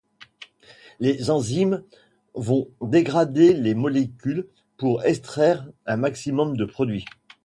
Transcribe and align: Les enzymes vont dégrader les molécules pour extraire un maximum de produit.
Les 0.99 1.29
enzymes 1.29 1.83
vont 2.33 2.67
dégrader 2.81 3.53
les 3.53 3.75
molécules 3.75 4.47
pour 4.77 5.03
extraire 5.05 5.69
un 5.85 5.95
maximum 5.97 6.57
de 6.57 6.65
produit. 6.65 7.05